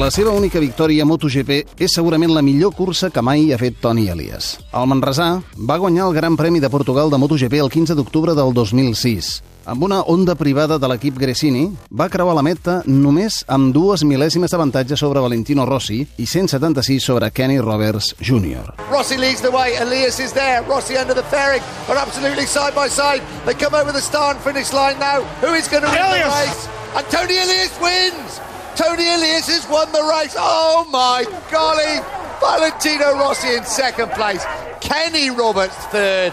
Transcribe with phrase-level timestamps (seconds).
[0.00, 1.50] La seva única victòria a MotoGP
[1.84, 4.54] és segurament la millor cursa que mai ha fet Toni Elias.
[4.72, 5.26] El Manresà
[5.68, 9.28] va guanyar el Gran Premi de Portugal de MotoGP el 15 d'octubre del 2006.
[9.68, 14.48] Amb una onda privada de l'equip Gresini, va creuar la meta només amb dues mil·lèsimes
[14.48, 18.72] d'avantatge sobre Valentino Rossi i 176 sobre Kenny Roberts Jr.
[18.88, 19.76] Rossi leads the way.
[19.84, 20.64] Elias is there.
[20.64, 23.20] Rossi under the fairing, but absolutely side by side.
[23.44, 25.20] They come over the start and finish line now.
[25.44, 26.24] Who is going to win Elias.
[26.24, 26.68] the race?
[26.96, 28.40] And Tony Elias wins.
[28.80, 30.34] Tony Elias has won the race.
[30.38, 32.00] Oh my golly!
[32.40, 34.42] Valentino Rossi in second place.
[34.80, 36.32] Kenny Roberts third.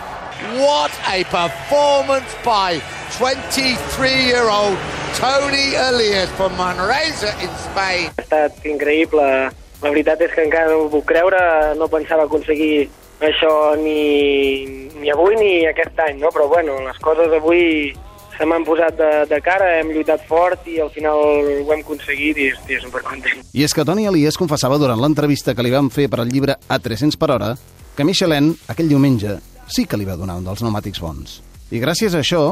[0.56, 2.80] What a performance by
[3.20, 4.78] 23-year-old
[5.20, 8.16] Tony Elias from Manresa in Spain.
[8.16, 9.52] Ha estat increïble.
[9.84, 12.88] La veritat és que encara no ho puc creure, no pensava aconseguir
[13.20, 16.32] això ni, ni avui ni aquest any, no?
[16.32, 17.92] però bueno, les coses avui
[18.38, 22.38] se m'han posat de, de cara, hem lluitat fort i al final ho hem aconseguit
[22.38, 23.41] i estic supercontent.
[23.58, 26.58] I és que Toni Elias confessava durant l'entrevista que li van fer per al llibre
[26.67, 27.56] A 300 per hora
[27.98, 29.39] que Michelin, aquell diumenge,
[29.73, 31.39] sí que li va donar un dels pneumàtics bons.
[31.73, 32.44] I gràcies a això,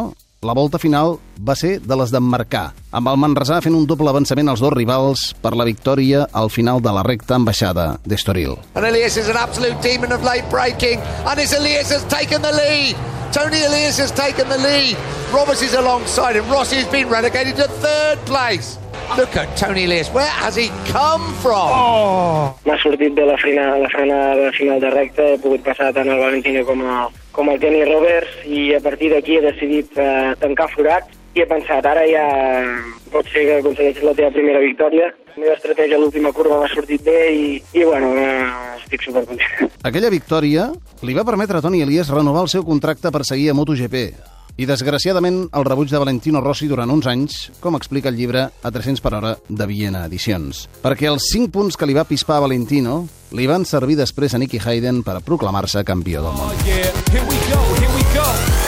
[0.45, 4.49] la volta final va ser de les d'emmarcar, amb el Manresà fent un doble avançament
[4.51, 8.57] als dos rivals per la victòria al final de la recta ambaixada d'Estoril.
[8.75, 10.99] And Elias is an absolute demon of late braking.
[11.25, 12.97] And it's Elias has taken the lead.
[13.31, 14.97] Tony Elias has taken the lead.
[15.35, 16.47] Roberts is alongside him.
[16.49, 18.77] Rossi has been relegated to third place.
[19.17, 20.07] Look at Tony Elias.
[20.09, 22.55] Where has he come from?
[22.63, 26.07] M'ha sortit bé la frenada, la frenada de final de recta, he pogut passar tant
[26.07, 30.33] el Valentino com el, com el Kenny Roberts i a partir d'aquí he decidit eh,
[30.39, 32.23] tancar forat i he pensat, ara ja
[33.11, 35.09] pot ser que aconsegueixis la teva primera victòria.
[35.35, 39.67] La meva estratègia a l'última curva m'ha sortit bé i, i bueno, eh, estic supercontent.
[39.83, 40.69] Aquella victòria
[41.03, 44.34] li va permetre a Toni Elias renovar el seu contracte per seguir a MotoGP.
[44.55, 48.71] I, desgraciadament, el rebuig de Valentino Rossi durant uns anys, com explica el llibre A
[48.71, 50.63] 300 per hora de Viena Edicions.
[50.83, 53.01] Perquè els 5 punts que li va pispar a Valentino
[53.35, 56.55] li van servir després a Nicky Hayden per proclamar-se campió del món.
[56.63, 58.64] Yeah, here we go, here we go.